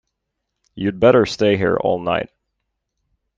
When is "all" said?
1.77-1.99